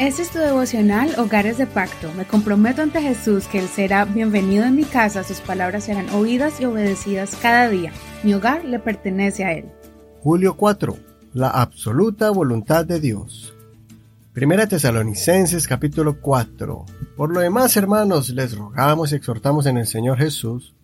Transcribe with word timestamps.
Este 0.00 0.22
es 0.22 0.30
tu 0.30 0.40
devocional 0.40 1.14
Hogares 1.18 1.56
de 1.56 1.68
Pacto. 1.68 2.12
Me 2.14 2.24
comprometo 2.24 2.82
ante 2.82 3.00
Jesús 3.00 3.46
que 3.46 3.60
Él 3.60 3.68
será 3.68 4.04
bienvenido 4.04 4.64
en 4.64 4.74
mi 4.74 4.82
casa, 4.82 5.22
sus 5.22 5.38
palabras 5.40 5.84
serán 5.84 6.10
oídas 6.10 6.60
y 6.60 6.64
obedecidas 6.64 7.36
cada 7.40 7.68
día. 7.68 7.92
Mi 8.24 8.34
hogar 8.34 8.64
le 8.64 8.80
pertenece 8.80 9.44
a 9.44 9.52
Él. 9.52 9.66
Julio 10.20 10.56
4. 10.56 10.96
La 11.32 11.48
absoluta 11.48 12.30
voluntad 12.30 12.84
de 12.84 12.98
Dios. 12.98 13.54
Primera 14.32 14.66
Tesalonicenses 14.66 15.68
capítulo 15.68 16.20
4. 16.20 16.86
Por 17.16 17.32
lo 17.32 17.38
demás, 17.38 17.76
hermanos, 17.76 18.30
les 18.30 18.58
rogamos 18.58 19.12
y 19.12 19.14
exhortamos 19.14 19.66
en 19.66 19.76
el 19.76 19.86
Señor 19.86 20.18
Jesús 20.18 20.74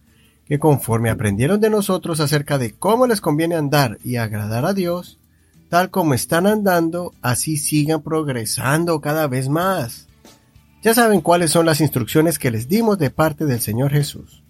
que 0.47 0.61
conforme 0.61 1.11
aprendieron 1.11 1.61
de 1.61 1.71
nosotros 1.71 2.21
acerca 2.21 2.59
de 2.59 2.75
cómo 2.75 3.09
les 3.09 3.21
conviene 3.21 3.57
andar 3.57 3.99
y 4.05 4.17
agradar 4.17 4.67
a 4.67 4.73
Dios, 4.73 5.20
tal 5.71 5.91
como 5.91 6.15
están 6.15 6.47
andando, 6.47 7.15
así 7.23 7.57
sigan 7.57 8.03
progresando 8.03 9.01
cada 9.01 9.29
vez 9.29 9.49
más. 9.49 10.09
Ya 10.83 10.95
saben 10.95 11.21
cuáles 11.21 11.53
son 11.53 11.65
las 11.65 11.81
instrucciones 11.81 12.39
que 12.39 12.51
les 12.51 12.69
dimos 12.69 12.99
de 12.99 13.11
parte 13.11 13.47
del 13.47 13.61
Señor 13.61 13.93
Jesús. 13.93 14.43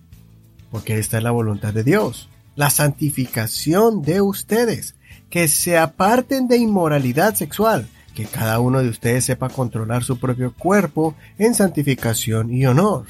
Porque 0.71 0.99
esta 0.99 1.19
es 1.19 1.23
la 1.23 1.31
voluntad 1.31 1.75
de 1.75 1.85
Dios, 1.85 2.31
la 2.57 2.71
santificación 2.71 4.01
de 4.01 4.23
ustedes, 4.23 4.95
que 5.29 5.47
se 5.47 5.77
aparten 5.77 6.49
de 6.49 6.57
inmoralidad 6.57 7.35
sexual, 7.35 7.87
que 8.15 8.25
cada 8.25 8.59
uno 8.59 8.83
de 8.83 8.89
ustedes 8.89 9.27
sepa 9.27 9.51
controlar 9.51 10.03
su 10.05 10.19
propio 10.19 10.55
cuerpo 10.55 11.15
en 11.39 11.55
santificación 11.55 12.51
y 12.51 12.65
honor, 12.65 13.07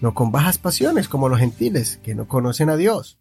no 0.00 0.14
con 0.14 0.32
bajas 0.32 0.56
pasiones 0.56 1.06
como 1.06 1.28
los 1.28 1.38
gentiles, 1.38 2.00
que 2.02 2.14
no 2.14 2.26
conocen 2.26 2.70
a 2.70 2.76
Dios 2.76 3.18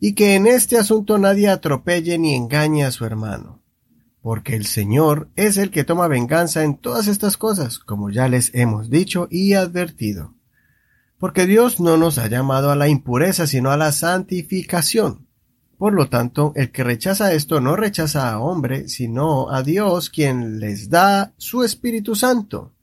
y 0.00 0.14
que 0.14 0.34
en 0.34 0.46
este 0.46 0.78
asunto 0.78 1.18
nadie 1.18 1.48
atropelle 1.48 2.18
ni 2.18 2.34
engañe 2.34 2.84
a 2.84 2.90
su 2.90 3.04
hermano, 3.04 3.62
porque 4.20 4.54
el 4.54 4.66
Señor 4.66 5.30
es 5.36 5.56
el 5.56 5.70
que 5.70 5.84
toma 5.84 6.08
venganza 6.08 6.64
en 6.64 6.76
todas 6.76 7.08
estas 7.08 7.36
cosas, 7.36 7.78
como 7.78 8.10
ya 8.10 8.28
les 8.28 8.54
hemos 8.54 8.90
dicho 8.90 9.28
y 9.30 9.54
advertido. 9.54 10.34
Porque 11.18 11.46
Dios 11.46 11.80
no 11.80 11.96
nos 11.96 12.18
ha 12.18 12.26
llamado 12.28 12.70
a 12.70 12.76
la 12.76 12.88
impureza, 12.88 13.46
sino 13.46 13.70
a 13.70 13.78
la 13.78 13.90
santificación. 13.92 15.26
Por 15.78 15.94
lo 15.94 16.08
tanto, 16.08 16.52
el 16.56 16.70
que 16.70 16.84
rechaza 16.84 17.32
esto 17.32 17.60
no 17.60 17.74
rechaza 17.74 18.30
a 18.30 18.38
hombre, 18.38 18.88
sino 18.88 19.50
a 19.50 19.62
Dios, 19.62 20.10
quien 20.10 20.60
les 20.60 20.90
da 20.90 21.32
su 21.38 21.64
Espíritu 21.64 22.14
Santo. 22.14 22.74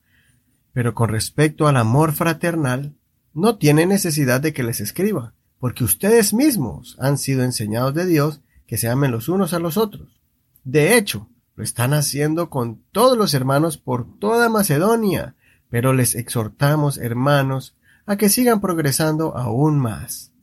Pero 0.74 0.96
con 0.96 1.10
respecto 1.10 1.68
al 1.68 1.78
amor 1.78 2.14
fraternal, 2.14 2.96
no 3.34 3.58
tiene 3.58 3.86
necesidad 3.86 4.42
de 4.42 4.54
que 4.54 4.64
les 4.64 4.80
escriba 4.80 5.36
porque 5.64 5.86
ustedes 5.86 6.34
mismos 6.34 6.98
han 7.00 7.18
sido 7.18 7.42
enseñados 7.42 7.94
de 7.94 8.06
Dios 8.06 8.42
que 8.68 8.78
se 8.78 8.90
amen 8.90 9.12
los 9.12 9.30
unos 9.30 9.54
a 9.54 9.60
los 9.60 9.78
otros. 9.78 10.20
De 10.66 10.98
hecho, 10.98 11.30
lo 11.56 11.64
están 11.64 11.94
haciendo 11.94 12.50
con 12.50 12.84
todos 12.92 13.18
los 13.18 13.34
hermanos 13.34 13.78
por 13.78 14.20
toda 14.20 14.50
Macedonia, 14.50 15.36
pero 15.70 15.94
les 15.94 16.16
exhortamos, 16.16 16.98
hermanos, 16.98 17.78
a 18.06 18.18
que 18.18 18.28
sigan 18.28 18.60
progresando 18.60 19.38
aún 19.38 19.80
más. 19.80 20.34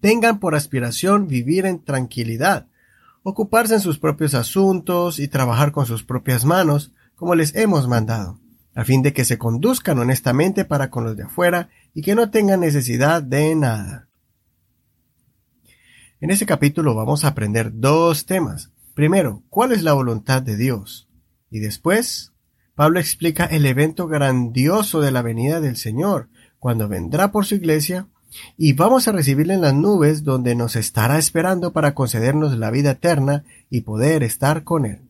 Tengan 0.00 0.40
por 0.40 0.56
aspiración 0.56 1.28
vivir 1.28 1.64
en 1.64 1.84
tranquilidad, 1.84 2.66
ocuparse 3.22 3.74
en 3.74 3.80
sus 3.80 4.00
propios 4.00 4.34
asuntos 4.34 5.20
y 5.20 5.28
trabajar 5.28 5.70
con 5.70 5.86
sus 5.86 6.02
propias 6.02 6.44
manos, 6.44 6.92
como 7.14 7.36
les 7.36 7.54
hemos 7.54 7.86
mandado, 7.86 8.40
a 8.74 8.82
fin 8.82 9.02
de 9.02 9.12
que 9.12 9.24
se 9.24 9.38
conduzcan 9.38 10.00
honestamente 10.00 10.64
para 10.64 10.90
con 10.90 11.04
los 11.04 11.16
de 11.16 11.22
afuera 11.22 11.68
y 11.94 12.02
que 12.02 12.16
no 12.16 12.30
tengan 12.30 12.58
necesidad 12.58 13.22
de 13.22 13.54
nada. 13.54 14.05
En 16.18 16.30
este 16.30 16.46
capítulo 16.46 16.94
vamos 16.94 17.24
a 17.24 17.28
aprender 17.28 17.72
dos 17.74 18.24
temas. 18.24 18.70
Primero, 18.94 19.42
¿cuál 19.50 19.72
es 19.72 19.82
la 19.82 19.92
voluntad 19.92 20.40
de 20.40 20.56
Dios? 20.56 21.10
Y 21.50 21.58
después, 21.58 22.32
Pablo 22.74 23.00
explica 23.00 23.44
el 23.44 23.66
evento 23.66 24.08
grandioso 24.08 25.02
de 25.02 25.10
la 25.10 25.20
venida 25.20 25.60
del 25.60 25.76
Señor, 25.76 26.30
cuando 26.58 26.88
vendrá 26.88 27.32
por 27.32 27.44
su 27.44 27.56
iglesia, 27.56 28.08
y 28.56 28.72
vamos 28.72 29.06
a 29.08 29.12
recibirle 29.12 29.52
en 29.52 29.60
las 29.60 29.74
nubes 29.74 30.24
donde 30.24 30.54
nos 30.54 30.74
estará 30.76 31.18
esperando 31.18 31.74
para 31.74 31.92
concedernos 31.94 32.56
la 32.56 32.70
vida 32.70 32.92
eterna 32.92 33.44
y 33.68 33.82
poder 33.82 34.22
estar 34.22 34.64
con 34.64 34.86
Él. 34.86 35.05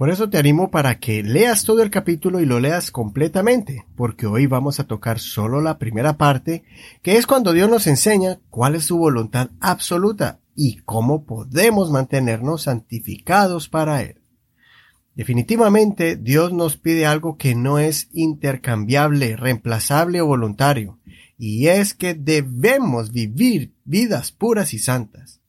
Por 0.00 0.08
eso 0.08 0.30
te 0.30 0.38
animo 0.38 0.70
para 0.70 0.98
que 0.98 1.22
leas 1.22 1.64
todo 1.64 1.82
el 1.82 1.90
capítulo 1.90 2.40
y 2.40 2.46
lo 2.46 2.58
leas 2.58 2.90
completamente, 2.90 3.84
porque 3.96 4.26
hoy 4.26 4.46
vamos 4.46 4.80
a 4.80 4.84
tocar 4.84 5.18
solo 5.18 5.60
la 5.60 5.76
primera 5.76 6.16
parte, 6.16 6.64
que 7.02 7.18
es 7.18 7.26
cuando 7.26 7.52
Dios 7.52 7.68
nos 7.68 7.86
enseña 7.86 8.40
cuál 8.48 8.76
es 8.76 8.86
su 8.86 8.96
voluntad 8.96 9.50
absoluta 9.60 10.40
y 10.56 10.76
cómo 10.86 11.26
podemos 11.26 11.90
mantenernos 11.90 12.62
santificados 12.62 13.68
para 13.68 14.00
Él. 14.00 14.22
Definitivamente 15.14 16.16
Dios 16.16 16.50
nos 16.54 16.78
pide 16.78 17.04
algo 17.04 17.36
que 17.36 17.54
no 17.54 17.78
es 17.78 18.08
intercambiable, 18.10 19.36
reemplazable 19.36 20.22
o 20.22 20.26
voluntario, 20.26 20.98
y 21.36 21.66
es 21.66 21.92
que 21.92 22.14
debemos 22.14 23.12
vivir 23.12 23.74
vidas 23.84 24.32
puras 24.32 24.72
y 24.72 24.78
santas. 24.78 25.42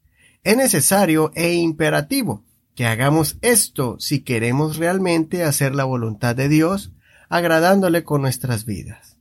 Es 0.44 0.58
necesario 0.58 1.30
e 1.34 1.54
imperativo 1.54 2.44
que 2.74 2.86
hagamos 2.86 3.36
esto 3.42 3.96
si 3.98 4.20
queremos 4.20 4.76
realmente 4.76 5.44
hacer 5.44 5.74
la 5.74 5.84
voluntad 5.84 6.34
de 6.34 6.48
Dios, 6.48 6.92
agradándole 7.28 8.04
con 8.04 8.22
nuestras 8.22 8.64
vidas. 8.64 9.18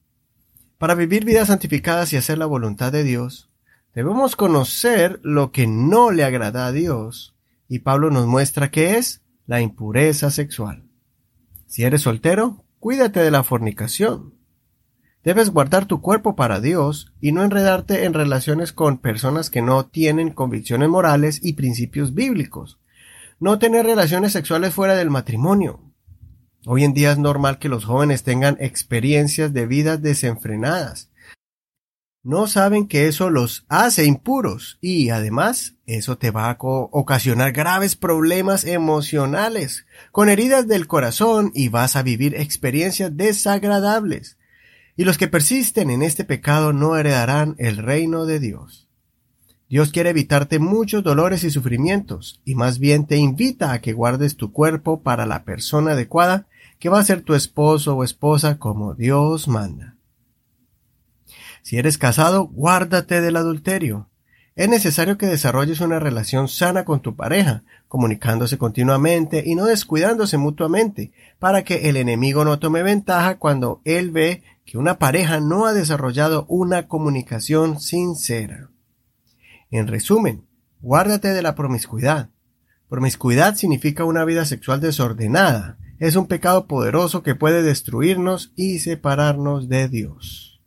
Para 0.77 0.95
vivir 0.95 1.25
vidas 1.25 1.49
santificadas 1.49 2.11
y 2.13 2.17
hacer 2.17 2.37
la 2.37 2.45
voluntad 2.45 2.91
de 2.91 3.03
Dios, 3.03 3.49
debemos 3.93 4.35
conocer 4.35 5.19
lo 5.23 5.51
que 5.51 5.67
no 5.67 6.11
le 6.11 6.23
agrada 6.23 6.65
a 6.65 6.71
Dios, 6.71 7.35
y 7.67 7.79
Pablo 7.79 8.09
nos 8.09 8.25
muestra 8.25 8.71
que 8.71 8.97
es 8.97 9.21
la 9.45 9.61
impureza 9.61 10.31
sexual. 10.31 10.83
Si 11.67 11.83
eres 11.83 12.01
soltero, 12.01 12.63
cuídate 12.79 13.21
de 13.21 13.31
la 13.31 13.43
fornicación. 13.43 14.33
Debes 15.23 15.51
guardar 15.51 15.85
tu 15.85 16.01
cuerpo 16.01 16.35
para 16.35 16.59
Dios 16.59 17.13
y 17.21 17.31
no 17.31 17.43
enredarte 17.43 18.05
en 18.05 18.13
relaciones 18.13 18.73
con 18.73 18.97
personas 18.97 19.49
que 19.49 19.61
no 19.61 19.85
tienen 19.85 20.31
convicciones 20.31 20.89
morales 20.89 21.39
y 21.43 21.53
principios 21.53 22.15
bíblicos, 22.15 22.79
no 23.41 23.57
tener 23.57 23.87
relaciones 23.87 24.33
sexuales 24.33 24.71
fuera 24.71 24.95
del 24.95 25.09
matrimonio. 25.09 25.81
Hoy 26.67 26.83
en 26.83 26.93
día 26.93 27.11
es 27.11 27.17
normal 27.17 27.57
que 27.57 27.69
los 27.69 27.85
jóvenes 27.85 28.21
tengan 28.21 28.55
experiencias 28.59 29.51
de 29.51 29.65
vidas 29.65 29.99
desenfrenadas. 29.99 31.09
No 32.21 32.45
saben 32.45 32.87
que 32.87 33.07
eso 33.07 33.31
los 33.31 33.65
hace 33.67 34.05
impuros 34.05 34.77
y 34.79 35.09
además 35.09 35.73
eso 35.87 36.19
te 36.19 36.29
va 36.29 36.51
a 36.51 36.57
ocasionar 36.59 37.51
graves 37.51 37.95
problemas 37.95 38.63
emocionales, 38.63 39.87
con 40.11 40.29
heridas 40.29 40.67
del 40.67 40.85
corazón 40.85 41.51
y 41.55 41.69
vas 41.69 41.95
a 41.95 42.03
vivir 42.03 42.35
experiencias 42.35 43.17
desagradables. 43.17 44.37
Y 44.95 45.03
los 45.03 45.17
que 45.17 45.27
persisten 45.27 45.89
en 45.89 46.03
este 46.03 46.25
pecado 46.25 46.73
no 46.73 46.95
heredarán 46.95 47.55
el 47.57 47.77
reino 47.77 48.27
de 48.27 48.39
Dios. 48.39 48.90
Dios 49.71 49.91
quiere 49.91 50.09
evitarte 50.09 50.59
muchos 50.59 51.01
dolores 51.01 51.45
y 51.45 51.49
sufrimientos, 51.49 52.41
y 52.43 52.55
más 52.55 52.77
bien 52.77 53.07
te 53.07 53.15
invita 53.15 53.71
a 53.71 53.79
que 53.79 53.93
guardes 53.93 54.35
tu 54.35 54.51
cuerpo 54.51 54.99
para 54.99 55.25
la 55.25 55.45
persona 55.45 55.93
adecuada, 55.93 56.45
que 56.77 56.89
va 56.89 56.99
a 56.99 57.05
ser 57.05 57.21
tu 57.21 57.35
esposo 57.35 57.95
o 57.95 58.03
esposa 58.03 58.59
como 58.59 58.95
Dios 58.95 59.47
manda. 59.47 59.95
Si 61.61 61.77
eres 61.77 61.97
casado, 61.97 62.47
guárdate 62.47 63.21
del 63.21 63.37
adulterio. 63.37 64.09
Es 64.57 64.67
necesario 64.67 65.17
que 65.17 65.27
desarrolles 65.27 65.79
una 65.79 66.01
relación 66.01 66.49
sana 66.49 66.83
con 66.83 66.99
tu 66.99 67.15
pareja, 67.15 67.63
comunicándose 67.87 68.57
continuamente 68.57 69.41
y 69.45 69.55
no 69.55 69.63
descuidándose 69.63 70.37
mutuamente, 70.37 71.13
para 71.39 71.63
que 71.63 71.87
el 71.87 71.95
enemigo 71.95 72.43
no 72.43 72.59
tome 72.59 72.83
ventaja 72.83 73.37
cuando 73.37 73.79
él 73.85 74.11
ve 74.11 74.43
que 74.65 74.77
una 74.77 74.99
pareja 74.99 75.39
no 75.39 75.65
ha 75.65 75.71
desarrollado 75.71 76.45
una 76.49 76.89
comunicación 76.89 77.79
sincera. 77.79 78.67
En 79.71 79.87
resumen, 79.87 80.45
guárdate 80.81 81.29
de 81.29 81.41
la 81.41 81.55
promiscuidad. 81.55 82.29
Promiscuidad 82.89 83.55
significa 83.55 84.03
una 84.03 84.25
vida 84.25 84.43
sexual 84.43 84.81
desordenada. 84.81 85.77
Es 85.97 86.17
un 86.17 86.27
pecado 86.27 86.67
poderoso 86.67 87.23
que 87.23 87.35
puede 87.35 87.63
destruirnos 87.63 88.51
y 88.57 88.79
separarnos 88.79 89.69
de 89.69 89.87
Dios. 89.87 90.61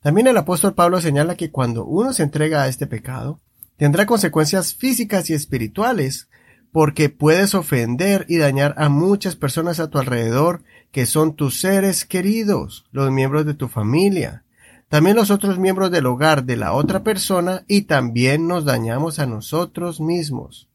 También 0.00 0.28
el 0.28 0.36
apóstol 0.36 0.74
Pablo 0.74 1.00
señala 1.00 1.34
que 1.34 1.50
cuando 1.50 1.84
uno 1.84 2.12
se 2.12 2.22
entrega 2.22 2.62
a 2.62 2.68
este 2.68 2.86
pecado, 2.86 3.40
tendrá 3.76 4.06
consecuencias 4.06 4.72
físicas 4.72 5.28
y 5.30 5.34
espirituales, 5.34 6.28
porque 6.70 7.08
puedes 7.08 7.56
ofender 7.56 8.24
y 8.28 8.36
dañar 8.36 8.76
a 8.78 8.88
muchas 8.88 9.34
personas 9.34 9.80
a 9.80 9.90
tu 9.90 9.98
alrededor 9.98 10.62
que 10.92 11.06
son 11.06 11.34
tus 11.34 11.58
seres 11.60 12.04
queridos, 12.04 12.86
los 12.92 13.10
miembros 13.10 13.46
de 13.46 13.54
tu 13.54 13.66
familia, 13.66 14.44
también 14.88 15.16
los 15.16 15.30
otros 15.30 15.58
miembros 15.58 15.90
del 15.90 16.06
hogar 16.06 16.44
de 16.44 16.56
la 16.56 16.72
otra 16.72 17.02
persona 17.02 17.64
y 17.68 17.82
también 17.82 18.46
nos 18.46 18.64
dañamos 18.64 19.18
a 19.18 19.26
nosotros 19.26 20.00
mismos. 20.00 20.68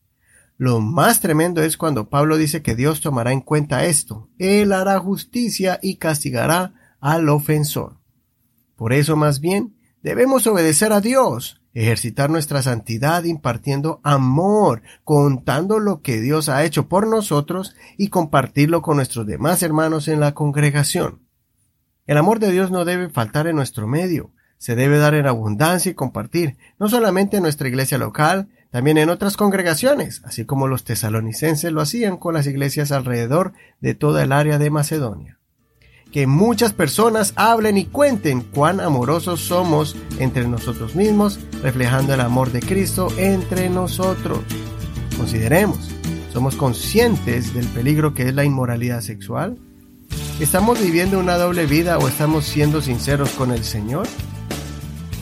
Lo 0.58 0.80
más 0.80 1.22
tremendo 1.22 1.64
es 1.64 1.78
cuando 1.78 2.10
Pablo 2.10 2.38
dice 2.38 2.62
que 2.62 2.76
Dios 2.76 3.02
tomará 3.02 3.32
en 3.32 3.42
cuenta 3.42 3.86
esto. 3.86 4.30
Él 4.38 4.74
hará 4.74 5.00
justicia 5.00 5.80
y 5.82 5.96
castigará 5.96 6.96
al 7.00 7.30
ofensor. 7.30 7.98
Por 8.76 8.94
eso 8.94 9.16
más 9.16 9.40
bien 9.40 9.76
Debemos 10.04 10.48
obedecer 10.48 10.94
a 10.94 11.02
Dios, 11.02 11.62
ejercitar 11.76 12.32
nuestra 12.32 12.64
santidad 12.64 13.24
impartiendo 13.24 14.00
amor, 14.04 14.82
contando 15.04 15.78
lo 15.78 16.02
que 16.02 16.20
Dios 16.20 16.50
ha 16.50 16.66
hecho 16.66 16.88
por 16.88 17.08
nosotros 17.08 17.76
y 17.98 18.08
compartirlo 18.08 18.82
con 18.82 18.98
nuestros 18.98 19.28
demás 19.28 19.62
hermanos 19.62 20.08
en 20.08 20.20
la 20.20 20.34
congregación. 20.34 21.22
El 22.08 22.18
amor 22.18 22.40
de 22.40 22.52
Dios 22.52 22.72
no 22.72 22.84
debe 22.84 23.10
faltar 23.10 23.48
en 23.48 23.56
nuestro 23.56 23.88
medio, 23.88 24.32
se 24.58 24.76
debe 24.76 24.98
dar 24.98 25.16
en 25.16 25.28
abundancia 25.28 25.92
y 25.92 25.96
compartir, 25.96 26.58
no 26.80 26.90
solamente 26.90 27.38
en 27.38 27.44
nuestra 27.44 27.68
iglesia 27.68 27.98
local, 27.98 28.50
también 28.72 28.98
en 28.98 29.10
otras 29.10 29.36
congregaciones, 29.36 30.22
así 30.24 30.46
como 30.46 30.68
los 30.68 30.84
tesalonicenses 30.84 31.72
lo 31.72 31.82
hacían 31.82 32.18
con 32.18 32.34
las 32.34 32.48
iglesias 32.48 32.92
alrededor 32.92 33.54
de 33.82 33.96
toda 33.96 34.24
el 34.24 34.32
área 34.32 34.58
de 34.60 34.70
Macedonia. 34.70 35.40
Que 36.12 36.28
muchas 36.28 36.74
personas 36.74 37.34
hablen 37.36 37.78
y 37.78 37.86
cuenten 37.86 38.42
cuán 38.42 38.82
amorosos 38.82 39.42
somos 39.42 39.96
entre 40.20 40.48
nosotros 40.48 40.96
mismos, 40.96 41.40
reflejando 41.62 42.14
el 42.14 42.22
amor 42.22 42.52
de 42.52 42.62
Cristo 42.62 43.08
entre 43.18 43.70
nosotros. 43.70 44.40
Consideremos, 45.18 45.90
¿somos 46.34 46.56
conscientes 46.56 47.54
del 47.54 47.68
peligro 47.68 48.14
que 48.14 48.28
es 48.28 48.36
la 48.36 48.44
inmoralidad 48.44 49.02
sexual? 49.02 49.58
¿Estamos 50.42 50.82
viviendo 50.82 51.20
una 51.20 51.38
doble 51.38 51.68
vida 51.68 52.00
o 52.00 52.08
estamos 52.08 52.46
siendo 52.46 52.82
sinceros 52.82 53.30
con 53.30 53.52
el 53.52 53.64
Señor? 53.64 54.08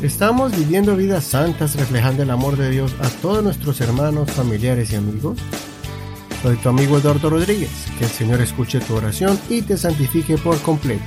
¿Estamos 0.02 0.56
viviendo 0.56 0.96
vidas 0.96 1.26
santas 1.26 1.76
reflejando 1.76 2.24
el 2.24 2.30
amor 2.30 2.56
de 2.56 2.70
Dios 2.70 2.96
a 3.02 3.10
todos 3.22 3.44
nuestros 3.44 3.82
hermanos, 3.82 4.32
familiares 4.32 4.94
y 4.94 4.96
amigos? 4.96 5.38
Soy 6.42 6.56
tu 6.56 6.70
amigo 6.70 6.98
Eduardo 6.98 7.32
Rodríguez. 7.32 7.70
Que 7.98 8.06
el 8.06 8.10
Señor 8.10 8.40
escuche 8.40 8.80
tu 8.80 8.96
oración 8.96 9.38
y 9.50 9.62
te 9.62 9.78
santifique 9.78 10.38
por 10.38 10.58
completo. 10.62 11.04